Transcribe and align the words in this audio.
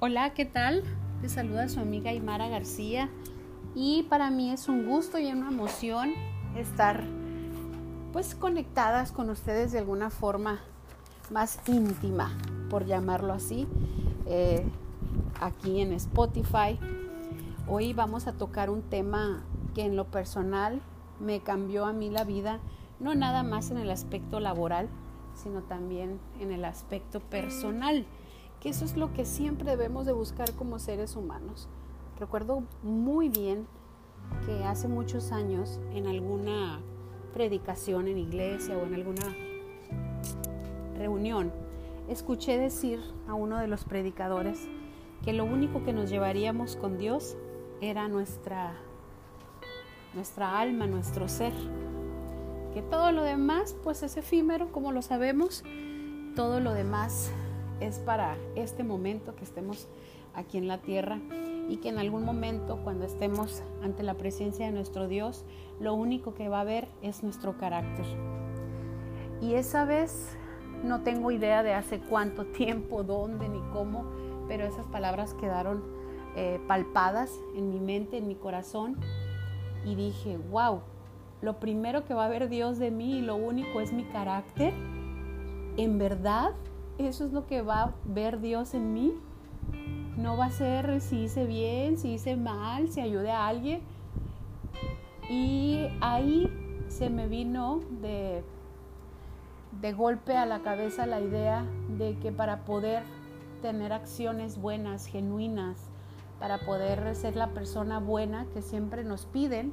Hola, 0.00 0.32
¿qué 0.32 0.44
tal? 0.44 0.84
Te 1.20 1.28
saluda 1.28 1.68
su 1.68 1.80
amiga 1.80 2.10
Aymara 2.10 2.48
García 2.48 3.08
y 3.74 4.04
para 4.04 4.30
mí 4.30 4.52
es 4.52 4.68
un 4.68 4.86
gusto 4.86 5.18
y 5.18 5.26
una 5.32 5.48
emoción 5.48 6.12
estar 6.56 7.02
pues 8.12 8.36
conectadas 8.36 9.10
con 9.10 9.28
ustedes 9.28 9.72
de 9.72 9.80
alguna 9.80 10.10
forma 10.10 10.60
más 11.32 11.58
íntima, 11.66 12.30
por 12.70 12.86
llamarlo 12.86 13.32
así, 13.32 13.66
eh, 14.26 14.64
aquí 15.40 15.80
en 15.80 15.92
Spotify. 15.94 16.78
Hoy 17.66 17.92
vamos 17.92 18.28
a 18.28 18.32
tocar 18.34 18.70
un 18.70 18.82
tema 18.82 19.42
que 19.74 19.82
en 19.82 19.96
lo 19.96 20.04
personal 20.04 20.80
me 21.18 21.40
cambió 21.40 21.86
a 21.86 21.92
mí 21.92 22.08
la 22.08 22.22
vida, 22.22 22.60
no 23.00 23.16
nada 23.16 23.42
más 23.42 23.72
en 23.72 23.78
el 23.78 23.90
aspecto 23.90 24.38
laboral, 24.38 24.88
sino 25.34 25.62
también 25.62 26.20
en 26.38 26.52
el 26.52 26.64
aspecto 26.64 27.18
personal 27.18 28.06
que 28.60 28.70
eso 28.70 28.84
es 28.84 28.96
lo 28.96 29.12
que 29.12 29.24
siempre 29.24 29.70
debemos 29.70 30.06
de 30.06 30.12
buscar 30.12 30.52
como 30.54 30.78
seres 30.78 31.16
humanos. 31.16 31.68
Recuerdo 32.18 32.64
muy 32.82 33.28
bien 33.28 33.66
que 34.44 34.64
hace 34.64 34.88
muchos 34.88 35.32
años 35.32 35.80
en 35.92 36.06
alguna 36.06 36.80
predicación 37.32 38.08
en 38.08 38.18
iglesia 38.18 38.76
o 38.76 38.84
en 38.84 38.94
alguna 38.94 39.22
reunión, 40.96 41.52
escuché 42.08 42.58
decir 42.58 43.00
a 43.28 43.34
uno 43.34 43.58
de 43.58 43.68
los 43.68 43.84
predicadores 43.84 44.68
que 45.22 45.32
lo 45.32 45.44
único 45.44 45.84
que 45.84 45.92
nos 45.92 46.10
llevaríamos 46.10 46.76
con 46.76 46.98
Dios 46.98 47.36
era 47.80 48.08
nuestra, 48.08 48.74
nuestra 50.14 50.58
alma, 50.58 50.86
nuestro 50.86 51.28
ser. 51.28 51.52
Que 52.74 52.82
todo 52.82 53.12
lo 53.12 53.22
demás 53.22 53.76
pues 53.82 54.02
es 54.02 54.16
efímero, 54.16 54.70
como 54.72 54.92
lo 54.92 55.02
sabemos, 55.02 55.62
todo 56.34 56.60
lo 56.60 56.72
demás 56.72 57.32
es 57.80 57.98
para 57.98 58.36
este 58.54 58.84
momento 58.84 59.34
que 59.34 59.44
estemos 59.44 59.88
aquí 60.34 60.58
en 60.58 60.68
la 60.68 60.78
tierra 60.78 61.20
y 61.68 61.78
que 61.78 61.90
en 61.90 61.98
algún 61.98 62.24
momento 62.24 62.78
cuando 62.82 63.04
estemos 63.04 63.62
ante 63.82 64.02
la 64.02 64.14
presencia 64.14 64.66
de 64.66 64.72
nuestro 64.72 65.06
Dios, 65.08 65.44
lo 65.80 65.94
único 65.94 66.34
que 66.34 66.48
va 66.48 66.60
a 66.60 66.64
ver 66.64 66.88
es 67.02 67.22
nuestro 67.22 67.58
carácter. 67.58 68.06
Y 69.40 69.54
esa 69.54 69.84
vez 69.84 70.36
no 70.82 71.02
tengo 71.02 71.30
idea 71.30 71.62
de 71.62 71.74
hace 71.74 72.00
cuánto 72.00 72.46
tiempo, 72.52 73.04
dónde 73.04 73.48
ni 73.48 73.60
cómo, 73.72 74.04
pero 74.48 74.64
esas 74.64 74.86
palabras 74.86 75.34
quedaron 75.34 75.82
eh, 76.36 76.60
palpadas 76.66 77.32
en 77.54 77.70
mi 77.70 77.80
mente, 77.80 78.18
en 78.18 78.28
mi 78.28 78.34
corazón 78.34 78.96
y 79.84 79.94
dije, 79.94 80.38
wow, 80.50 80.80
lo 81.40 81.60
primero 81.60 82.04
que 82.04 82.14
va 82.14 82.24
a 82.24 82.28
ver 82.28 82.48
Dios 82.48 82.78
de 82.78 82.90
mí 82.90 83.18
y 83.18 83.20
lo 83.20 83.36
único 83.36 83.80
es 83.80 83.92
mi 83.92 84.04
carácter. 84.04 84.72
¿En 85.76 85.98
verdad? 85.98 86.54
Eso 87.06 87.24
es 87.24 87.32
lo 87.32 87.46
que 87.46 87.62
va 87.62 87.82
a 87.82 87.94
ver 88.04 88.40
Dios 88.40 88.74
en 88.74 88.92
mí. 88.92 89.14
No 90.16 90.36
va 90.36 90.46
a 90.46 90.50
ser 90.50 91.00
si 91.00 91.24
hice 91.24 91.46
bien, 91.46 91.96
si 91.96 92.14
hice 92.14 92.36
mal, 92.36 92.88
si 92.88 93.00
ayudé 93.00 93.30
a 93.30 93.46
alguien. 93.46 93.80
Y 95.30 95.86
ahí 96.00 96.50
se 96.88 97.10
me 97.10 97.28
vino 97.28 97.80
de, 98.00 98.42
de 99.80 99.92
golpe 99.92 100.36
a 100.36 100.46
la 100.46 100.60
cabeza 100.60 101.06
la 101.06 101.20
idea 101.20 101.64
de 101.96 102.16
que 102.18 102.32
para 102.32 102.64
poder 102.64 103.02
tener 103.62 103.92
acciones 103.92 104.60
buenas, 104.60 105.06
genuinas, 105.06 105.90
para 106.40 106.58
poder 106.58 107.14
ser 107.14 107.36
la 107.36 107.48
persona 107.48 107.98
buena 107.98 108.46
que 108.54 108.62
siempre 108.62 109.04
nos 109.04 109.26
piden 109.26 109.72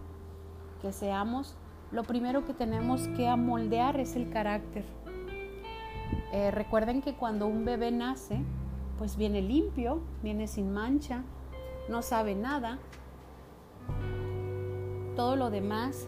que 0.81 0.91
seamos, 0.91 1.55
lo 1.91 2.03
primero 2.03 2.45
que 2.45 2.53
tenemos 2.53 3.07
que 3.09 3.27
amoldear 3.27 3.99
es 3.99 4.15
el 4.15 4.29
carácter. 4.29 4.83
Eh, 6.31 6.51
recuerden 6.51 7.01
que 7.01 7.15
cuando 7.15 7.47
un 7.47 7.65
bebé 7.65 7.91
nace, 7.91 8.39
pues 8.97 9.17
viene 9.17 9.41
limpio, 9.41 10.01
viene 10.23 10.47
sin 10.47 10.73
mancha, 10.73 11.23
no 11.89 12.01
sabe 12.01 12.35
nada. 12.35 12.79
Todo 15.15 15.35
lo 15.35 15.49
demás 15.49 16.07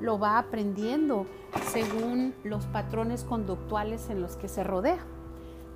lo 0.00 0.18
va 0.18 0.38
aprendiendo 0.38 1.26
según 1.66 2.34
los 2.42 2.66
patrones 2.66 3.24
conductuales 3.24 4.10
en 4.10 4.20
los 4.20 4.36
que 4.36 4.48
se 4.48 4.64
rodea. 4.64 5.04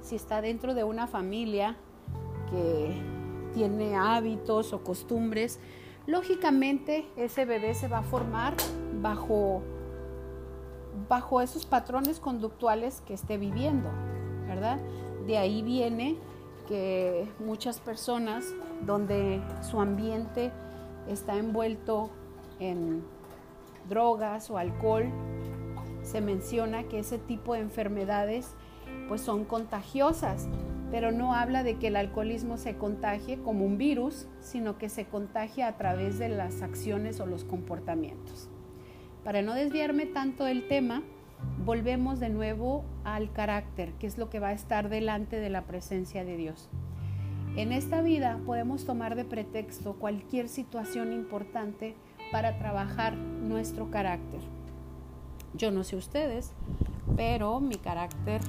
Si 0.00 0.16
está 0.16 0.40
dentro 0.40 0.74
de 0.74 0.84
una 0.84 1.06
familia 1.06 1.76
que 2.50 2.94
tiene 3.54 3.96
hábitos 3.96 4.72
o 4.72 4.82
costumbres, 4.82 5.60
lógicamente 6.06 7.06
ese 7.16 7.44
bebé 7.44 7.74
se 7.74 7.88
va 7.88 7.98
a 7.98 8.02
formar 8.02 8.54
bajo 9.00 9.62
bajo 11.08 11.40
esos 11.40 11.66
patrones 11.66 12.20
conductuales 12.20 13.02
que 13.02 13.14
esté 13.14 13.38
viviendo, 13.38 13.90
¿verdad? 14.46 14.78
De 15.26 15.38
ahí 15.38 15.62
viene 15.62 16.16
que 16.68 17.28
muchas 17.38 17.80
personas 17.80 18.46
donde 18.86 19.40
su 19.62 19.80
ambiente 19.80 20.52
está 21.08 21.36
envuelto 21.36 22.10
en 22.60 23.02
drogas 23.88 24.50
o 24.50 24.58
alcohol, 24.58 25.10
se 26.02 26.20
menciona 26.20 26.84
que 26.84 26.98
ese 26.98 27.18
tipo 27.18 27.54
de 27.54 27.60
enfermedades 27.60 28.54
pues 29.08 29.20
son 29.20 29.44
contagiosas, 29.44 30.48
pero 30.90 31.12
no 31.12 31.34
habla 31.34 31.62
de 31.62 31.78
que 31.78 31.88
el 31.88 31.96
alcoholismo 31.96 32.56
se 32.56 32.76
contagie 32.76 33.42
como 33.42 33.64
un 33.64 33.78
virus, 33.78 34.28
sino 34.40 34.78
que 34.78 34.88
se 34.88 35.06
contagia 35.06 35.68
a 35.68 35.76
través 35.76 36.18
de 36.18 36.28
las 36.28 36.62
acciones 36.62 37.20
o 37.20 37.26
los 37.26 37.44
comportamientos. 37.44 38.48
Para 39.24 39.40
no 39.40 39.54
desviarme 39.54 40.04
tanto 40.04 40.44
del 40.44 40.68
tema, 40.68 41.02
volvemos 41.64 42.20
de 42.20 42.28
nuevo 42.28 42.84
al 43.04 43.32
carácter, 43.32 43.92
que 43.94 44.06
es 44.06 44.18
lo 44.18 44.28
que 44.28 44.38
va 44.38 44.48
a 44.48 44.52
estar 44.52 44.90
delante 44.90 45.40
de 45.40 45.48
la 45.48 45.62
presencia 45.62 46.24
de 46.24 46.36
Dios. 46.36 46.68
En 47.56 47.72
esta 47.72 48.02
vida 48.02 48.38
podemos 48.44 48.84
tomar 48.84 49.14
de 49.14 49.24
pretexto 49.24 49.94
cualquier 49.94 50.48
situación 50.48 51.12
importante 51.12 51.94
para 52.32 52.58
trabajar 52.58 53.14
nuestro 53.16 53.90
carácter. 53.90 54.40
Yo 55.54 55.70
no 55.70 55.84
sé 55.84 55.96
ustedes, 55.96 56.52
pero 57.16 57.60
mi 57.60 57.76
carácter, 57.76 58.42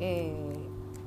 eh, 0.00 0.56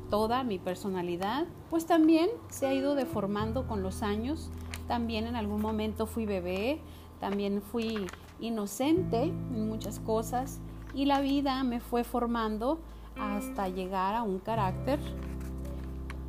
toda 0.09 0.44
mi 0.44 0.57
personalidad, 0.57 1.45
pues 1.69 1.85
también 1.85 2.29
se 2.50 2.66
ha 2.66 2.73
ido 2.73 2.95
deformando 2.95 3.67
con 3.67 3.83
los 3.83 4.01
años. 4.01 4.50
También 4.88 5.27
en 5.27 5.35
algún 5.35 5.61
momento 5.61 6.07
fui 6.07 6.25
bebé, 6.25 6.79
también 7.19 7.61
fui 7.61 8.07
inocente 8.39 9.23
en 9.23 9.67
muchas 9.67 10.00
cosas 10.00 10.59
y 10.94 11.05
la 11.05 11.22
vida 11.22 11.63
me 11.63 11.79
fue 11.79 12.03
formando 12.03 12.79
hasta 13.17 13.67
llegar 13.69 14.16
a 14.16 14.23
un 14.23 14.39
carácter 14.39 15.00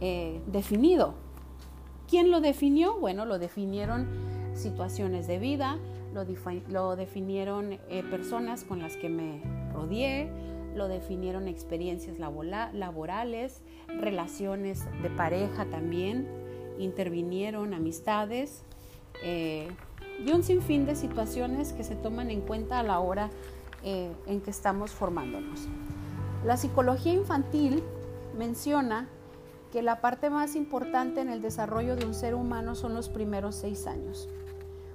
eh, 0.00 0.40
definido. 0.46 1.14
¿Quién 2.08 2.30
lo 2.30 2.40
definió? 2.40 2.98
Bueno, 2.98 3.24
lo 3.24 3.38
definieron 3.38 4.08
situaciones 4.54 5.26
de 5.26 5.38
vida, 5.38 5.78
lo, 6.68 6.96
definieron 6.96 7.74
eh, 7.88 8.02
personas 8.10 8.64
con 8.64 8.80
las 8.80 8.96
que 8.96 9.08
me 9.08 9.42
rodeé, 9.72 10.28
lo 10.74 10.88
definieron 10.88 11.48
experiencias 11.48 12.18
laborales, 12.18 13.62
relaciones 13.88 14.86
de 15.02 15.10
pareja 15.10 15.66
también, 15.66 16.26
intervinieron 16.78 17.74
amistades. 17.74 18.64
Eh, 19.22 19.68
y 20.24 20.32
un 20.32 20.42
sinfín 20.42 20.86
de 20.86 20.94
situaciones 20.94 21.72
que 21.72 21.84
se 21.84 21.96
toman 21.96 22.30
en 22.30 22.40
cuenta 22.40 22.78
a 22.78 22.82
la 22.82 23.00
hora 23.00 23.30
eh, 23.82 24.12
en 24.26 24.40
que 24.40 24.50
estamos 24.50 24.90
formándonos. 24.90 25.68
La 26.44 26.56
psicología 26.56 27.12
infantil 27.12 27.82
menciona 28.36 29.08
que 29.72 29.82
la 29.82 30.00
parte 30.00 30.30
más 30.30 30.56
importante 30.56 31.20
en 31.20 31.28
el 31.28 31.42
desarrollo 31.42 31.96
de 31.96 32.04
un 32.04 32.14
ser 32.14 32.34
humano 32.34 32.74
son 32.74 32.94
los 32.94 33.08
primeros 33.08 33.54
seis 33.54 33.86
años. 33.86 34.28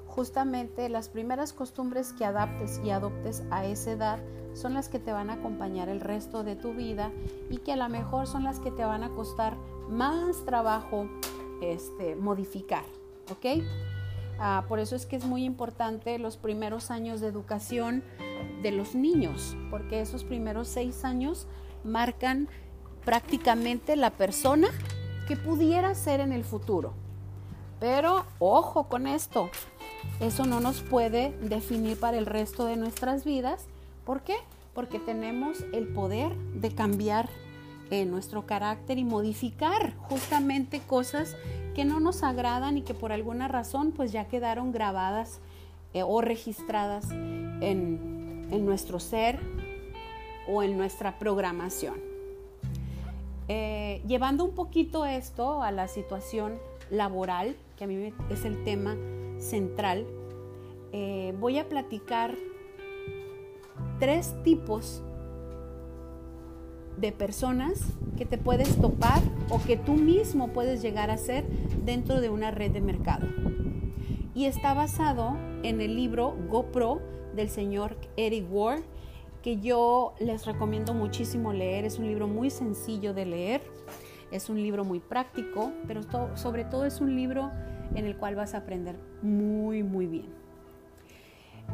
Justamente 0.08 0.90
las 0.90 1.09
primeras 1.09 1.53
costumbres 1.53 2.14
que 2.14 2.26
adaptes 2.26 2.79
y 2.84 2.90
adoptes 2.90 3.44
a 3.52 3.66
esa 3.66 3.91
edad 3.91 4.20
son 4.53 4.73
las 4.73 4.88
que 4.88 5.00
te 5.00 5.11
van 5.11 5.29
a 5.29 5.34
acompañar 5.34 5.90
el 5.90 6.00
resto 6.00 6.44
de 6.44 6.55
tu 6.55 6.73
vida 6.73 7.11
y 7.50 7.58
que 7.58 7.73
a 7.73 7.76
lo 7.76 7.90
mejor 7.90 8.26
son 8.26 8.44
las 8.44 8.59
que 8.59 8.72
te 8.72 8.85
van 8.85 9.03
a 9.03 9.09
costar 9.09 9.58
más 9.90 10.46
trabajo 10.46 11.09
este, 11.61 12.16
modificar. 12.16 12.85
¿Ok? 13.32 13.64
Ah, 14.40 14.66
por 14.67 14.79
eso 14.79 14.96
es 14.96 15.05
que 15.05 15.16
es 15.16 15.26
muy 15.26 15.46
importante 15.46 16.20
los 16.20 16.37
primeros 16.37 16.91
años 16.91 17.22
de 17.22 17.28
educación 17.28 18.03
de 18.61 18.72
los 18.72 18.96
niños, 18.96 19.55
porque 19.70 20.02
esos 20.02 20.23
primeros 20.23 20.67
seis 20.67 21.05
años 21.05 21.47
marcan 21.84 22.49
prácticamente 23.05 23.96
la 23.96 24.09
persona 24.09 24.67
que 25.28 25.37
pudiera 25.37 25.96
ser 25.96 26.20
en 26.20 26.34
el 26.34 26.43
futuro. 26.43 26.93
Pero 27.79 28.26
ojo 28.40 28.85
con 28.85 29.08
esto, 29.08 29.49
eso 30.20 30.46
no 30.46 30.59
nos 30.59 30.81
puede 30.81 31.38
definir 31.41 31.99
para 31.99 32.17
el 32.17 32.26
resto 32.26 32.66
de 32.66 32.78
nuestras 32.78 33.23
vidas. 33.23 33.67
¿Por 34.05 34.22
qué? 34.22 34.35
Porque 34.73 34.99
tenemos 34.99 35.64
el 35.73 35.88
poder 35.88 36.35
de 36.35 36.73
cambiar 36.73 37.29
en 37.91 38.11
nuestro 38.11 38.46
carácter 38.46 38.97
y 38.97 39.03
modificar 39.03 39.96
justamente 39.97 40.79
cosas 40.79 41.35
que 41.76 41.86
no 41.86 42.00
nos 42.00 42.24
agradan 42.24 42.78
y 42.78 42.82
que 42.82 42.94
por 42.94 43.12
alguna 43.12 43.48
razón 43.48 43.92
pues 43.92 44.12
ya 44.12 44.28
quedaron 44.28 44.72
grabadas 44.72 45.40
eh, 45.94 46.04
o 46.04 46.22
registradas 46.22 47.12
en, 47.12 48.48
en 48.50 48.66
nuestro 48.66 49.00
ser 49.00 49.40
o 50.48 50.64
en 50.64 50.78
nuestra 50.78 51.20
programación. 51.20 51.96
eh, 53.48 54.02
llevando 54.08 54.44
un 54.44 54.56
poquito 54.56 55.06
esto 55.06 55.62
a 55.62 55.72
la 55.72 55.88
situación 55.88 56.58
laboral, 56.90 57.56
que 57.78 57.84
a 57.84 57.88
mí 57.88 58.14
es 58.30 58.46
el 58.46 58.64
tema 58.64 58.96
central, 59.38 60.06
eh, 60.92 61.36
voy 61.40 61.60
a 61.60 61.68
platicar 61.68 62.36
tres 64.00 64.34
tipos 64.44 65.04
de 65.04 65.15
personas 67.12 67.94
que 68.18 68.26
te 68.26 68.38
puedes 68.38 68.78
topar 68.78 69.22
o 69.50 69.62
que 69.62 69.78
tú 69.78 69.94
mismo 69.94 70.50
puedes 70.50 70.82
llegar 70.82 71.12
a 71.12 71.18
ser 71.18 71.46
dentro 71.86 72.22
de 72.22 72.30
una 72.30 72.52
red 72.52 72.72
de 72.72 72.82
mercado. 72.82 73.28
Y 74.34 74.46
está 74.46 74.74
basado 74.74 75.38
en 75.64 75.82
el 75.82 75.96
libro 75.96 76.36
GoPro 76.50 77.02
del 77.36 77.50
señor 77.50 77.97
Eric 78.18 78.46
Ward, 78.50 78.82
que 79.42 79.59
yo 79.59 80.14
les 80.20 80.46
recomiendo 80.46 80.94
muchísimo 80.94 81.53
leer. 81.53 81.86
Es 81.86 82.00
un 82.00 82.08
libro 82.08 82.28
muy 82.28 82.50
sencillo 82.50 83.14
de 83.14 83.26
leer, 83.26 83.62
es 84.32 84.50
un 84.50 84.62
libro 84.62 84.84
muy 84.84 85.00
práctico, 85.00 85.72
pero 85.88 86.02
sobre 86.36 86.66
todo 86.66 86.86
es 86.86 87.00
un 87.00 87.16
libro 87.16 87.52
en 87.94 88.06
el 88.06 88.18
cual 88.18 88.36
vas 88.36 88.53
a 88.56 88.59
aprender 88.59 88.96
muy, 89.22 89.84
muy 89.84 90.08
bien. 90.08 90.28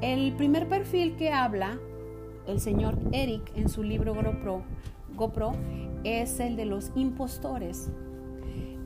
El 0.02 0.34
primer 0.34 0.68
perfil 0.68 1.16
que 1.16 1.32
habla 1.32 1.80
el 2.48 2.60
señor 2.60 2.98
Eric 3.12 3.52
en 3.56 3.70
su 3.70 3.84
libro 3.84 4.14
GoPro 4.14 4.64
GoPro 5.22 5.54
es 6.04 6.40
el 6.40 6.56
de 6.56 6.66
los 6.66 6.92
impostores. 6.96 7.92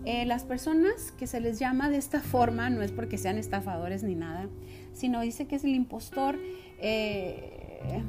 Eh, 0.04 0.26
las 0.26 0.44
personas 0.44 1.12
que 1.14 1.28
se 1.28 1.40
les 1.40 1.58
llama 1.58 1.90
de 1.90 1.98
esta 1.98 2.20
forma 2.20 2.70
no 2.70 2.84
es 2.84 2.92
porque 2.92 3.18
sean 3.18 3.38
estafadores 3.38 4.04
ni 4.04 4.16
nada, 4.16 4.50
sino 4.92 5.22
dice 5.22 5.48
que 5.48 5.56
es 5.56 5.64
el 5.64 5.74
impostor. 5.74 6.38
Eh, 6.80 8.04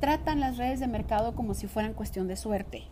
tratan 0.00 0.40
las 0.40 0.56
redes 0.56 0.80
de 0.80 0.88
mercado 0.88 1.34
como 1.34 1.54
si 1.54 1.66
fueran 1.66 1.92
cuestión 1.92 2.26
de 2.26 2.36
suerte. 2.36 2.84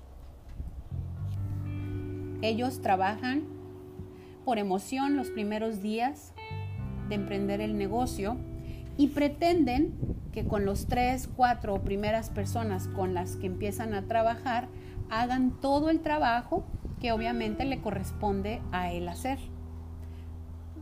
Ellos 2.43 2.83
trabajan 2.83 3.45
por 4.45 4.59
emoción 4.59 5.17
los 5.17 5.31
primeros 5.31 5.81
días 5.81 6.35
de 7.09 7.15
emprender 7.15 7.61
el 7.61 7.79
negocio 7.79 8.37
y 8.97 9.09
pretenden 9.09 9.95
que 10.33 10.45
con 10.45 10.65
los 10.65 10.87
tres, 10.87 11.29
cuatro 11.29 11.83
primeras 11.83 12.31
personas 12.31 12.89
con 12.89 13.15
las 13.15 13.37
que 13.37 13.47
empiezan 13.47 13.95
a 13.95 14.03
trabajar 14.03 14.69
hagan 15.11 15.61
todo 15.61 15.91
el 15.91 16.01
trabajo 16.01 16.65
que 17.01 17.13
obviamente 17.13 17.65
le 17.65 17.81
corresponde 17.81 18.63
a 18.73 18.93
él 18.93 19.09
hacer. 19.09 19.39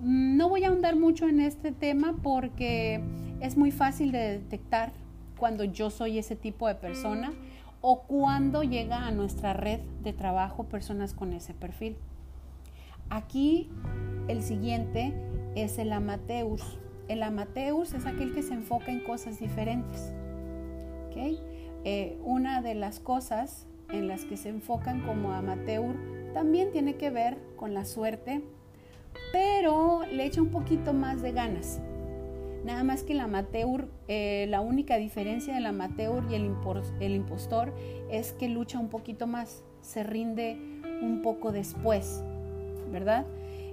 No 0.01 0.49
voy 0.49 0.65
a 0.65 0.69
ahondar 0.69 0.97
mucho 0.97 1.29
en 1.29 1.41
este 1.41 1.73
tema 1.73 2.17
porque 2.23 3.03
es 3.41 3.57
muy 3.57 3.71
fácil 3.71 4.13
de 4.13 4.39
detectar 4.39 4.93
cuando 5.37 5.65
yo 5.65 5.91
soy 5.91 6.19
ese 6.19 6.37
tipo 6.37 6.69
de 6.69 6.75
persona 6.75 7.33
o 7.81 8.03
cuando 8.03 8.63
llega 8.63 9.07
a 9.07 9.11
nuestra 9.11 9.53
red 9.53 9.81
de 10.03 10.13
trabajo 10.13 10.65
personas 10.65 11.15
con 11.15 11.33
ese 11.33 11.55
perfil. 11.55 11.97
Aquí 13.09 13.69
el 14.29 14.43
siguiente 14.43 15.13
es 15.55 15.79
el 15.79 15.93
amateur. 15.93 16.61
El 17.11 17.25
amateur 17.25 17.83
es 17.83 18.07
aquel 18.07 18.33
que 18.33 18.41
se 18.41 18.55
enfoca 18.55 18.93
en 18.93 19.01
cosas 19.01 19.41
diferentes. 19.41 20.13
Eh, 21.85 22.17
una 22.23 22.63
de 22.63 22.77
las 22.77 23.01
cosas 23.01 23.67
en 23.91 24.07
las 24.07 24.25
que 24.25 24.37
se 24.37 24.49
enfocan 24.49 25.01
como 25.01 25.33
amateur 25.33 25.97
también 26.33 26.71
tiene 26.71 26.95
que 26.95 27.11
ver 27.11 27.37
con 27.57 27.75
la 27.75 27.85
suerte, 27.85 28.43
pero 29.33 30.03
le 30.07 30.25
echa 30.25 30.41
un 30.41 30.51
poquito 30.51 30.93
más 30.93 31.21
de 31.21 31.33
ganas. 31.33 31.81
Nada 32.65 32.85
más 32.85 33.03
que 33.03 33.15
el 33.15 33.21
amateur, 33.21 33.89
eh, 34.07 34.47
la 34.49 34.61
única 34.61 34.97
diferencia 34.97 35.53
del 35.53 35.67
amateur 35.67 36.23
y 36.31 36.37
el, 36.37 36.55
el 37.01 37.15
impostor 37.17 37.75
es 38.09 38.33
que 38.35 38.49
lucha 38.49 38.79
un 38.79 38.89
poquito 38.89 39.27
más, 39.27 39.65
se 39.81 40.05
rinde 40.05 40.57
un 41.03 41.23
poco 41.23 41.51
después, 41.51 42.23
¿verdad? 42.93 43.27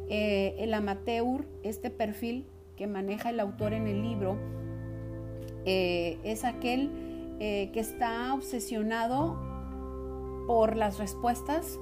Eh, 0.10 0.56
el 0.58 0.74
amateur, 0.74 1.46
este 1.62 1.92
perfil, 1.92 2.48
que 2.78 2.88
maneja 2.88 3.32
el 3.32 3.40
autor 3.40 3.74
en 3.74 3.88
el 3.88 4.02
libro 4.02 4.38
eh, 5.66 6.18
es 6.24 6.46
aquel 6.46 7.36
eh, 7.40 7.72
que 7.74 7.82
está 7.82 8.34
obsesionado 8.34 9.38
por 10.48 10.78
las 10.78 10.98
respuestas, 10.98 11.78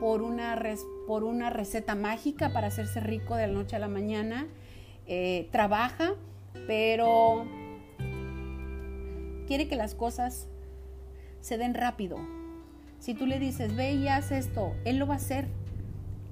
por 0.00 0.22
una, 0.22 0.60
por 1.06 1.22
una 1.22 1.50
receta 1.50 1.94
mágica 1.94 2.52
para 2.52 2.66
hacerse 2.66 2.98
rico 2.98 3.36
de 3.36 3.46
la 3.46 3.52
noche 3.52 3.76
a 3.76 3.78
la 3.78 3.88
mañana. 3.88 4.48
Eh, 5.06 5.48
trabaja, 5.52 6.14
pero 6.66 7.46
quiere 9.46 9.68
que 9.68 9.76
las 9.76 9.94
cosas 9.94 10.48
se 11.40 11.56
den 11.56 11.74
rápido. 11.74 12.18
Si 12.98 13.14
tú 13.14 13.26
le 13.26 13.38
dices, 13.38 13.76
ve 13.76 13.92
y 13.92 14.08
haz 14.08 14.32
esto, 14.32 14.74
él 14.84 14.98
lo 14.98 15.06
va 15.06 15.14
a 15.14 15.16
hacer. 15.18 15.46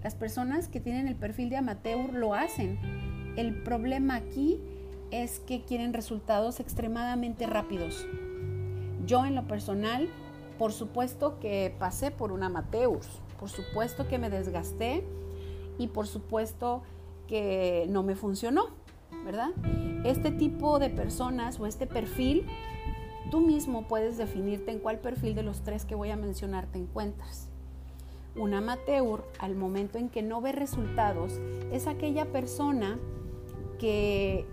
Las 0.03 0.15
personas 0.15 0.69
que 0.69 0.81
tienen 0.81 1.09
el 1.09 1.15
perfil 1.15 1.49
de 1.49 1.57
amateur 1.59 2.13
lo 2.13 2.35
hacen 2.35 2.79
el 3.39 3.55
problema 3.55 4.17
aquí 4.17 4.61
es 5.13 5.39
que 5.39 5.63
quieren 5.63 5.93
resultados 5.93 6.59
extremadamente 6.59 7.47
rápidos. 7.47 8.05
Yo 9.07 9.25
en 9.25 9.37
lo 9.37 9.47
personal, 9.47 10.09
por 10.59 10.73
supuesto 10.73 11.39
que 11.39 11.73
pasé 11.79 12.11
por 12.11 12.33
un 12.33 12.43
amateur, 12.43 12.99
por 13.39 13.49
supuesto 13.49 14.09
que 14.09 14.19
me 14.19 14.29
desgasté 14.29 15.05
y 15.79 15.87
por 15.87 16.09
supuesto 16.09 16.83
que 17.29 17.87
no 17.89 18.03
me 18.03 18.17
funcionó, 18.17 18.71
¿verdad? 19.25 19.51
Este 20.05 20.33
tipo 20.33 20.81
de 20.81 20.91
personas 20.91 21.61
o 21.61 21.67
este 21.67 21.87
perfil, 21.87 22.45
tú 23.31 23.41
mismo 23.41 23.87
puedes 23.87 24.19
definirte 24.19 24.73
en 24.73 24.81
cuál 24.81 24.99
perfil 24.99 25.37
de 25.37 25.45
los 25.45 25.63
tres 25.63 25.85
que 25.85 25.95
voy 25.95 26.11
a 26.11 26.17
mencionar 26.17 26.67
te 26.67 26.79
encuentras. 26.79 27.49
Un 28.35 28.53
amateur, 28.53 29.25
al 29.39 29.55
momento 29.55 29.97
en 29.97 30.09
que 30.09 30.23
no 30.23 30.41
ve 30.41 30.51
resultados, 30.51 31.41
es 31.71 31.87
aquella 31.87 32.33
persona 32.33 32.99
que 33.79 34.47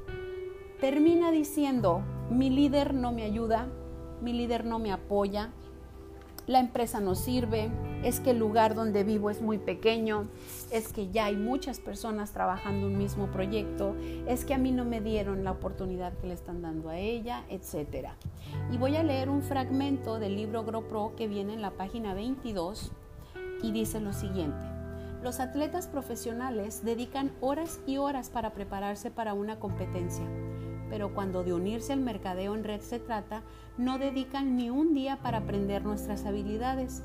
termina 0.80 1.31
diciendo, 1.31 2.01
mi 2.30 2.50
líder 2.50 2.94
no 2.94 3.12
me 3.12 3.24
ayuda, 3.24 3.68
mi 4.22 4.33
líder 4.33 4.66
no 4.66 4.80
me 4.80 4.92
apoya, 4.92 5.51
la 6.48 6.60
empresa 6.60 7.00
no 7.00 7.16
sirve, 7.16 7.72
es 8.04 8.19
que 8.19 8.31
el 8.31 8.38
lugar 8.38 8.75
donde 8.75 9.04
vivo 9.04 9.31
es 9.31 9.42
muy 9.42 9.57
pequeño, 9.57 10.27
es 10.72 10.94
que 10.94 11.10
ya 11.10 11.25
hay 11.25 11.36
muchas 11.36 11.80
personas 11.80 12.33
trabajando 12.33 12.86
un 12.86 12.98
mismo 12.98 13.31
proyecto, 13.31 13.95
es 14.27 14.45
que 14.45 14.54
a 14.54 14.60
mí 14.60 14.72
no 14.72 14.86
me 14.86 15.01
dieron 15.01 15.44
la 15.44 15.51
oportunidad 15.51 16.13
que 16.19 16.28
le 16.28 16.36
están 16.36 16.62
dando 16.62 16.89
a 16.89 17.00
ella, 17.00 17.44
etc. 17.50 18.09
Y 18.71 18.78
voy 18.78 18.95
a 18.95 19.04
leer 19.04 19.30
un 19.30 19.42
fragmento 19.42 20.19
del 20.19 20.35
libro 20.35 20.64
GroPro 20.64 21.14
que 21.16 21.28
viene 21.28 21.54
en 21.54 21.64
la 21.64 21.71
página 21.71 22.14
22 22.14 22.92
y 23.64 23.71
dice 23.71 24.00
lo 24.00 24.14
siguiente. 24.14 24.75
Los 25.26 25.40
atletas 25.40 25.88
profesionales 25.88 26.86
dedican 26.86 27.32
horas 27.42 27.80
y 27.88 27.98
horas 27.98 28.30
para 28.30 28.54
prepararse 28.54 29.10
para 29.10 29.34
una 29.34 29.58
competencia, 29.60 30.24
pero 30.88 31.16
cuando 31.16 31.44
de 31.44 31.52
unirse 31.52 31.94
al 31.94 32.02
mercadeo 32.02 32.54
en 32.54 32.64
red 32.64 32.80
se 32.80 33.00
trata, 33.00 33.42
no 33.76 33.98
dedican 33.98 34.56
ni 34.56 34.70
un 34.70 34.94
día 34.94 35.18
para 35.24 35.40
aprender 35.40 35.84
nuestras 35.84 36.28
habilidades. 36.28 37.02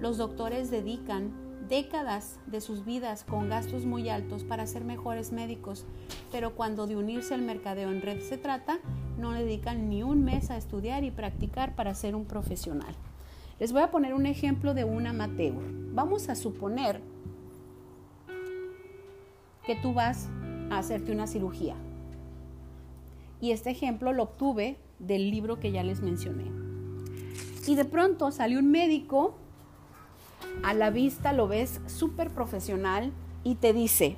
Los 0.00 0.16
doctores 0.16 0.70
dedican 0.70 1.30
décadas 1.68 2.40
de 2.46 2.62
sus 2.62 2.86
vidas 2.86 3.22
con 3.22 3.50
gastos 3.50 3.84
muy 3.84 4.08
altos 4.08 4.44
para 4.44 4.66
ser 4.66 4.86
mejores 4.86 5.30
médicos, 5.30 5.84
pero 6.32 6.54
cuando 6.54 6.86
de 6.86 6.96
unirse 6.96 7.34
al 7.34 7.42
mercadeo 7.42 7.90
en 7.90 8.00
red 8.00 8.22
se 8.22 8.38
trata, 8.38 8.78
no 9.18 9.32
dedican 9.32 9.90
ni 9.90 10.02
un 10.02 10.24
mes 10.24 10.50
a 10.50 10.56
estudiar 10.56 11.04
y 11.04 11.10
practicar 11.10 11.74
para 11.74 11.94
ser 11.94 12.14
un 12.14 12.24
profesional. 12.24 12.94
Les 13.60 13.72
voy 13.72 13.82
a 13.82 13.90
poner 13.90 14.14
un 14.14 14.24
ejemplo 14.24 14.72
de 14.72 14.84
un 14.84 15.06
amateur. 15.06 15.52
Vamos 15.92 16.30
a 16.30 16.34
suponer 16.34 17.02
que 19.68 19.76
tú 19.76 19.92
vas 19.92 20.28
a 20.70 20.78
hacerte 20.78 21.12
una 21.12 21.26
cirugía. 21.26 21.76
Y 23.38 23.52
este 23.52 23.68
ejemplo 23.68 24.14
lo 24.14 24.22
obtuve 24.22 24.78
del 24.98 25.30
libro 25.30 25.60
que 25.60 25.70
ya 25.70 25.82
les 25.82 26.00
mencioné. 26.00 26.50
Y 27.66 27.74
de 27.74 27.84
pronto 27.84 28.30
sale 28.30 28.58
un 28.58 28.70
médico, 28.70 29.34
a 30.64 30.72
la 30.72 30.88
vista 30.88 31.34
lo 31.34 31.48
ves 31.48 31.82
súper 31.86 32.30
profesional 32.30 33.12
y 33.44 33.56
te 33.56 33.74
dice, 33.74 34.16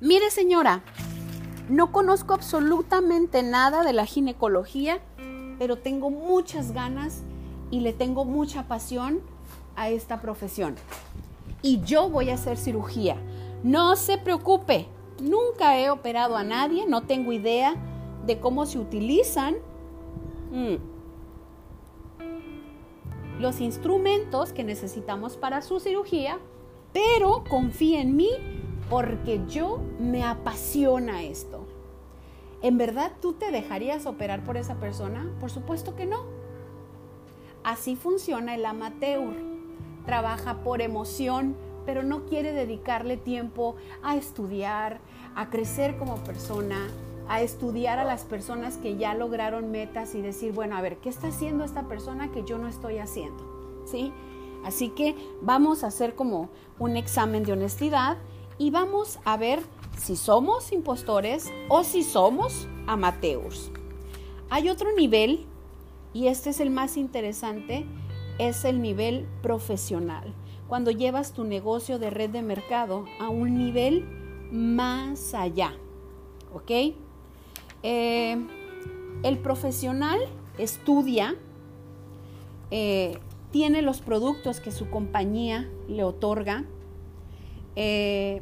mire 0.00 0.30
señora, 0.30 0.84
no 1.68 1.90
conozco 1.90 2.32
absolutamente 2.32 3.42
nada 3.42 3.82
de 3.82 3.92
la 3.92 4.06
ginecología, 4.06 5.00
pero 5.58 5.78
tengo 5.78 6.10
muchas 6.10 6.70
ganas 6.70 7.22
y 7.72 7.80
le 7.80 7.92
tengo 7.92 8.24
mucha 8.24 8.68
pasión 8.68 9.20
a 9.74 9.88
esta 9.88 10.20
profesión. 10.20 10.76
Y 11.60 11.80
yo 11.80 12.08
voy 12.08 12.30
a 12.30 12.34
hacer 12.34 12.56
cirugía. 12.56 13.16
No 13.62 13.96
se 13.96 14.18
preocupe, 14.18 14.86
nunca 15.20 15.78
he 15.78 15.90
operado 15.90 16.36
a 16.36 16.44
nadie, 16.44 16.86
no 16.86 17.02
tengo 17.02 17.32
idea 17.32 17.74
de 18.26 18.40
cómo 18.40 18.66
se 18.66 18.78
utilizan 18.78 19.56
mm, 20.50 20.76
los 23.40 23.60
instrumentos 23.60 24.52
que 24.52 24.64
necesitamos 24.64 25.36
para 25.36 25.62
su 25.62 25.78
cirugía, 25.80 26.38
pero 26.92 27.44
confía 27.48 28.00
en 28.00 28.16
mí 28.16 28.30
porque 28.88 29.40
yo 29.48 29.80
me 29.98 30.24
apasiona 30.24 31.22
esto. 31.22 31.66
¿En 32.62 32.78
verdad 32.78 33.12
tú 33.20 33.34
te 33.34 33.50
dejarías 33.50 34.06
operar 34.06 34.44
por 34.44 34.56
esa 34.56 34.74
persona? 34.76 35.30
Por 35.38 35.50
supuesto 35.50 35.96
que 35.96 36.06
no. 36.06 36.24
Así 37.62 37.96
funciona 37.96 38.54
el 38.54 38.64
amateur 38.64 39.50
trabaja 40.04 40.62
por 40.62 40.82
emoción, 40.82 41.54
pero 41.86 42.02
no 42.02 42.26
quiere 42.26 42.52
dedicarle 42.52 43.16
tiempo 43.16 43.76
a 44.02 44.16
estudiar, 44.16 45.00
a 45.34 45.50
crecer 45.50 45.96
como 45.96 46.16
persona, 46.16 46.88
a 47.28 47.42
estudiar 47.42 47.98
a 47.98 48.04
las 48.04 48.24
personas 48.24 48.76
que 48.76 48.96
ya 48.96 49.14
lograron 49.14 49.70
metas 49.70 50.14
y 50.14 50.22
decir, 50.22 50.52
bueno, 50.52 50.76
a 50.76 50.80
ver, 50.80 50.96
¿qué 50.96 51.08
está 51.08 51.28
haciendo 51.28 51.64
esta 51.64 51.88
persona 51.88 52.32
que 52.32 52.44
yo 52.44 52.58
no 52.58 52.68
estoy 52.68 52.98
haciendo? 52.98 53.82
¿Sí? 53.86 54.12
Así 54.64 54.90
que 54.90 55.16
vamos 55.40 55.84
a 55.84 55.86
hacer 55.86 56.14
como 56.14 56.50
un 56.78 56.96
examen 56.96 57.44
de 57.44 57.52
honestidad 57.52 58.18
y 58.58 58.70
vamos 58.70 59.18
a 59.24 59.36
ver 59.36 59.60
si 59.96 60.16
somos 60.16 60.72
impostores 60.72 61.52
o 61.68 61.84
si 61.84 62.02
somos 62.02 62.68
amateurs. 62.86 63.70
Hay 64.50 64.68
otro 64.68 64.92
nivel, 64.94 65.46
y 66.12 66.26
este 66.26 66.50
es 66.50 66.60
el 66.60 66.70
más 66.70 66.96
interesante, 66.96 67.86
es 68.38 68.64
el 68.64 68.82
nivel 68.82 69.28
profesional. 69.42 70.34
Cuando 70.70 70.92
llevas 70.92 71.32
tu 71.32 71.42
negocio 71.42 71.98
de 71.98 72.10
red 72.10 72.30
de 72.30 72.42
mercado 72.42 73.04
a 73.18 73.28
un 73.28 73.58
nivel 73.58 74.04
más 74.52 75.34
allá. 75.34 75.72
¿Ok? 76.54 76.94
Eh, 77.82 78.46
el 79.24 79.38
profesional 79.38 80.20
estudia, 80.58 81.34
eh, 82.70 83.18
tiene 83.50 83.82
los 83.82 84.00
productos 84.00 84.60
que 84.60 84.70
su 84.70 84.88
compañía 84.90 85.68
le 85.88 86.04
otorga, 86.04 86.64
eh, 87.74 88.40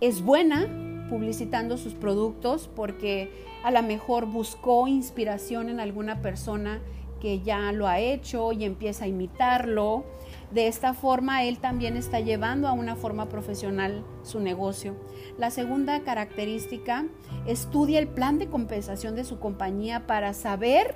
es 0.00 0.22
buena 0.22 1.06
publicitando 1.10 1.76
sus 1.76 1.92
productos 1.92 2.70
porque 2.74 3.44
a 3.64 3.70
lo 3.70 3.82
mejor 3.82 4.24
buscó 4.24 4.88
inspiración 4.88 5.68
en 5.68 5.78
alguna 5.78 6.22
persona 6.22 6.80
que 7.20 7.40
ya 7.40 7.72
lo 7.72 7.86
ha 7.86 7.98
hecho 7.98 8.52
y 8.52 8.64
empieza 8.64 9.04
a 9.04 9.08
imitarlo. 9.08 10.04
De 10.50 10.68
esta 10.68 10.94
forma, 10.94 11.44
él 11.44 11.58
también 11.58 11.96
está 11.96 12.20
llevando 12.20 12.68
a 12.68 12.72
una 12.72 12.96
forma 12.96 13.28
profesional 13.28 14.04
su 14.22 14.40
negocio. 14.40 14.94
La 15.38 15.50
segunda 15.50 16.00
característica, 16.02 17.06
estudia 17.46 17.98
el 17.98 18.08
plan 18.08 18.38
de 18.38 18.48
compensación 18.48 19.16
de 19.16 19.24
su 19.24 19.38
compañía 19.38 20.06
para 20.06 20.34
saber 20.34 20.94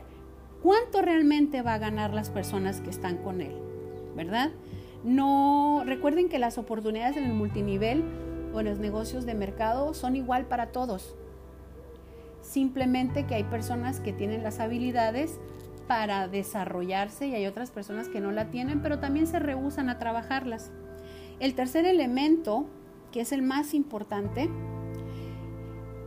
cuánto 0.63 1.03
realmente 1.03 1.63
va 1.63 1.75
a 1.75 1.79
ganar 1.79 2.13
las 2.13 2.31
personas 2.31 2.81
que 2.81 2.91
están 2.91 3.19
con 3.19 3.41
él, 3.41 3.55
¿verdad? 4.15 4.51
No, 5.03 5.83
recuerden 5.87 6.29
que 6.29 6.39
las 6.39 6.59
oportunidades 6.59 7.17
en 7.17 7.25
el 7.25 7.33
multinivel 7.33 8.05
o 8.53 8.61
en 8.61 8.67
los 8.67 8.79
negocios 8.79 9.25
de 9.25 9.35
mercado 9.35 9.95
son 9.95 10.17
igual 10.17 10.47
para 10.47 10.73
todos. 10.73 11.17
Simplemente 12.43 13.27
que 13.27 13.35
hay 13.35 13.45
personas 13.45 14.01
que 14.01 14.13
tienen 14.13 14.43
las 14.43 14.61
habilidades 14.61 15.39
para 15.91 16.29
desarrollarse 16.29 17.27
y 17.27 17.35
hay 17.35 17.49
otras 17.49 17.73
personas 17.73 18.07
que 18.07 18.21
no 18.21 18.31
la 18.31 18.49
tienen, 18.49 18.81
pero 18.81 19.01
también 19.01 19.27
se 19.27 19.41
rehusan 19.41 19.89
a 19.89 19.99
trabajarlas. 19.99 20.71
El 21.41 21.57
tercer 21.57 21.85
elemento, 21.85 22.67
que 23.11 23.23
es 23.23 23.33
el 23.33 23.43
más 23.43 23.75
importante, 23.75 24.49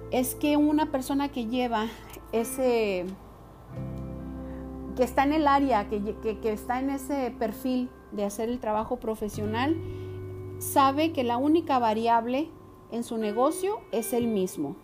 es 0.10 0.36
que 0.36 0.56
una 0.56 0.90
persona 0.90 1.28
que 1.34 1.48
lleva 1.48 1.88
ese, 2.32 3.04
que 4.96 5.04
está 5.04 5.26
en 5.26 5.34
el 5.34 5.50
área, 5.50 5.90
que, 5.90 6.16
que 6.42 6.54
está 6.54 6.80
en 6.80 6.90
ese 6.90 7.36
perfil 7.38 7.90
de 8.14 8.24
hacer 8.24 8.48
el 8.48 8.60
trabajo 8.60 9.02
profesional, 9.02 9.76
sabe 10.60 11.12
que 11.12 11.26
la 11.26 11.36
única 11.36 11.78
variable 11.78 12.48
en 12.94 13.04
su 13.04 13.18
negocio 13.18 13.82
es 13.92 14.14
el 14.14 14.28
mismo. 14.28 14.78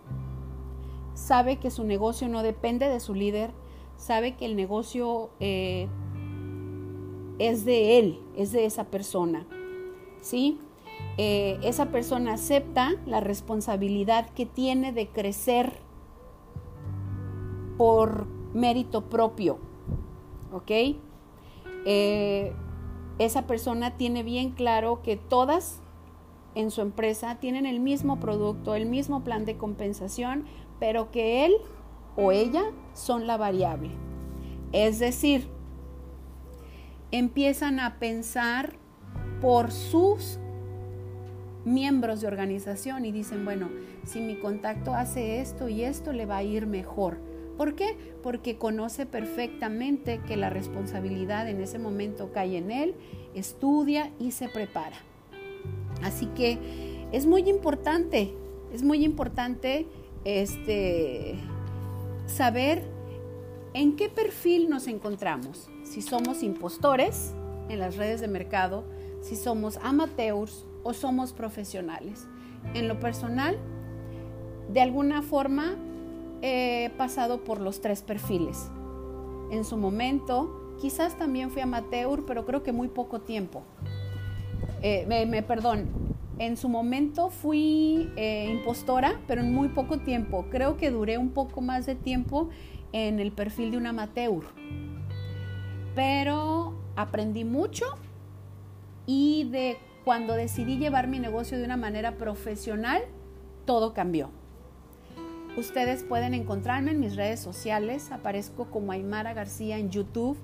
Sabe 1.14 1.56
que 1.56 1.70
su 1.70 1.84
negocio 1.84 2.28
no 2.28 2.42
depende 2.42 2.86
de 2.86 3.00
su 3.00 3.14
líder, 3.14 3.54
sabe 4.00 4.34
que 4.34 4.46
el 4.46 4.56
negocio 4.56 5.30
eh, 5.40 5.86
es 7.38 7.64
de 7.64 7.98
él, 7.98 8.20
es 8.34 8.50
de 8.50 8.64
esa 8.64 8.84
persona. 8.84 9.46
¿Sí? 10.22 10.58
Eh, 11.18 11.58
esa 11.62 11.90
persona 11.90 12.34
acepta 12.34 12.92
la 13.06 13.20
responsabilidad 13.20 14.30
que 14.30 14.46
tiene 14.46 14.92
de 14.92 15.08
crecer 15.08 15.72
por 17.76 18.26
mérito 18.54 19.02
propio. 19.10 19.58
¿Ok? 20.52 20.70
Eh, 21.84 22.52
esa 23.18 23.46
persona 23.46 23.96
tiene 23.98 24.22
bien 24.22 24.52
claro 24.52 25.02
que 25.02 25.16
todas 25.16 25.80
en 26.54 26.70
su 26.70 26.80
empresa 26.80 27.36
tienen 27.38 27.66
el 27.66 27.80
mismo 27.80 28.18
producto, 28.18 28.74
el 28.74 28.86
mismo 28.86 29.22
plan 29.24 29.44
de 29.44 29.56
compensación, 29.56 30.46
pero 30.78 31.10
que 31.10 31.44
él 31.44 31.52
o 32.16 32.32
ella 32.32 32.64
son 32.94 33.26
la 33.26 33.36
variable. 33.36 33.90
Es 34.72 34.98
decir, 34.98 35.48
empiezan 37.10 37.80
a 37.80 37.98
pensar 37.98 38.74
por 39.40 39.72
sus 39.72 40.38
miembros 41.64 42.20
de 42.20 42.28
organización 42.28 43.04
y 43.04 43.12
dicen, 43.12 43.44
bueno, 43.44 43.68
si 44.04 44.20
mi 44.20 44.36
contacto 44.36 44.94
hace 44.94 45.40
esto 45.40 45.68
y 45.68 45.82
esto, 45.82 46.12
le 46.12 46.26
va 46.26 46.38
a 46.38 46.42
ir 46.42 46.66
mejor. 46.66 47.18
¿Por 47.56 47.74
qué? 47.74 47.96
Porque 48.22 48.56
conoce 48.56 49.04
perfectamente 49.04 50.20
que 50.26 50.36
la 50.36 50.48
responsabilidad 50.48 51.48
en 51.48 51.60
ese 51.60 51.78
momento 51.78 52.32
cae 52.32 52.56
en 52.56 52.70
él, 52.70 52.94
estudia 53.34 54.12
y 54.18 54.30
se 54.30 54.48
prepara. 54.48 54.96
Así 56.02 56.26
que 56.26 56.58
es 57.12 57.26
muy 57.26 57.48
importante, 57.50 58.32
es 58.72 58.82
muy 58.82 59.04
importante 59.04 59.86
este, 60.24 61.34
saber 62.30 62.82
en 63.74 63.96
qué 63.96 64.08
perfil 64.08 64.70
nos 64.70 64.86
encontramos. 64.86 65.68
Si 65.84 66.02
somos 66.02 66.42
impostores 66.42 67.34
en 67.68 67.78
las 67.78 67.96
redes 67.96 68.20
de 68.20 68.28
mercado, 68.28 68.84
si 69.20 69.36
somos 69.36 69.78
amateurs 69.82 70.64
o 70.82 70.92
somos 70.94 71.32
profesionales. 71.32 72.26
En 72.74 72.88
lo 72.88 72.98
personal, 72.98 73.58
de 74.72 74.80
alguna 74.80 75.22
forma 75.22 75.76
he 76.42 76.90
pasado 76.96 77.44
por 77.44 77.60
los 77.60 77.80
tres 77.80 78.02
perfiles. 78.02 78.70
En 79.50 79.64
su 79.64 79.76
momento, 79.76 80.76
quizás 80.80 81.16
también 81.18 81.50
fui 81.50 81.60
amateur, 81.62 82.24
pero 82.26 82.46
creo 82.46 82.62
que 82.62 82.72
muy 82.72 82.88
poco 82.88 83.20
tiempo. 83.20 83.62
Eh, 84.82 85.04
me, 85.26 85.42
perdón, 85.42 85.88
en 86.40 86.56
su 86.56 86.70
momento 86.70 87.28
fui 87.28 88.10
eh, 88.16 88.48
impostora, 88.50 89.20
pero 89.26 89.42
en 89.42 89.52
muy 89.52 89.68
poco 89.68 89.98
tiempo. 89.98 90.46
Creo 90.50 90.78
que 90.78 90.90
duré 90.90 91.18
un 91.18 91.30
poco 91.30 91.60
más 91.60 91.84
de 91.84 91.94
tiempo 91.94 92.48
en 92.92 93.20
el 93.20 93.30
perfil 93.30 93.70
de 93.70 93.76
un 93.76 93.86
amateur. 93.86 94.42
Pero 95.94 96.80
aprendí 96.96 97.44
mucho 97.44 97.84
y 99.04 99.48
de 99.50 99.76
cuando 100.02 100.32
decidí 100.32 100.78
llevar 100.78 101.08
mi 101.08 101.18
negocio 101.18 101.58
de 101.58 101.64
una 101.64 101.76
manera 101.76 102.16
profesional, 102.16 103.02
todo 103.66 103.92
cambió. 103.92 104.30
Ustedes 105.58 106.04
pueden 106.04 106.32
encontrarme 106.32 106.92
en 106.92 107.00
mis 107.00 107.16
redes 107.16 107.40
sociales. 107.40 108.12
Aparezco 108.12 108.70
como 108.70 108.92
Aymara 108.92 109.34
García 109.34 109.76
en 109.76 109.90
YouTube, 109.90 110.38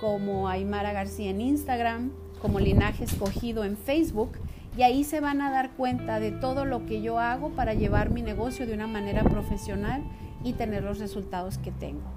como 0.00 0.48
Aymara 0.48 0.92
García 0.92 1.30
en 1.30 1.40
Instagram, 1.40 2.12
como 2.40 2.60
Linaje 2.60 3.02
Escogido 3.02 3.64
en 3.64 3.76
Facebook. 3.76 4.38
Y 4.76 4.82
ahí 4.82 5.04
se 5.04 5.20
van 5.20 5.40
a 5.42 5.50
dar 5.50 5.72
cuenta 5.72 6.18
de 6.18 6.30
todo 6.30 6.64
lo 6.64 6.86
que 6.86 7.02
yo 7.02 7.18
hago 7.18 7.50
para 7.50 7.74
llevar 7.74 8.10
mi 8.10 8.22
negocio 8.22 8.66
de 8.66 8.74
una 8.74 8.86
manera 8.86 9.22
profesional 9.24 10.02
y 10.42 10.54
tener 10.54 10.82
los 10.82 10.98
resultados 10.98 11.58
que 11.58 11.72
tengo. 11.72 12.10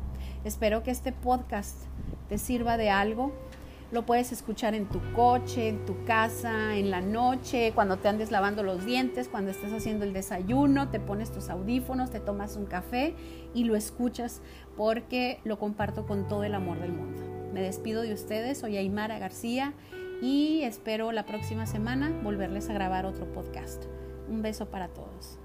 Espero 0.43 0.83
que 0.83 0.91
este 0.91 1.12
podcast 1.12 1.75
te 2.29 2.38
sirva 2.38 2.77
de 2.77 2.89
algo 2.89 3.33
lo 3.91 4.05
puedes 4.05 4.31
escuchar 4.31 4.74
en 4.74 4.88
tu 4.88 5.00
coche, 5.13 5.69
en 5.69 5.85
tu 5.85 6.03
casa, 6.05 6.75
en 6.75 6.89
la 6.89 7.01
noche, 7.01 7.71
cuando 7.75 7.97
te 7.97 8.07
andes 8.07 8.31
lavando 8.31 8.63
los 8.63 8.83
dientes, 8.83 9.29
cuando 9.29 9.51
estés 9.51 9.71
haciendo 9.71 10.05
el 10.05 10.12
desayuno, 10.12 10.89
te 10.89 11.00
pones 11.00 11.31
tus 11.31 11.50
audífonos, 11.50 12.09
te 12.09 12.19
tomas 12.19 12.55
un 12.55 12.65
café 12.65 13.15
y 13.53 13.63
lo 13.63 13.75
escuchas 13.75 14.41
porque 14.75 15.39
lo 15.43 15.59
comparto 15.59 16.07
con 16.07 16.27
todo 16.27 16.43
el 16.43 16.55
amor 16.55 16.79
del 16.79 16.93
mundo. 16.93 17.21
Me 17.53 17.62
despido 17.62 18.01
de 18.01 18.13
ustedes, 18.13 18.57
soy 18.57 18.75
Aymara 18.75 19.19
García 19.19 19.74
y 20.22 20.62
espero 20.63 21.12
la 21.12 21.25
próxima 21.25 21.65
semana 21.65 22.12
volverles 22.24 22.69
a 22.69 22.74
grabar 22.74 23.05
otro 23.05 23.31
podcast. 23.34 23.86
Un 24.29 24.41
beso 24.41 24.69
para 24.69 24.88
todos. 24.88 25.39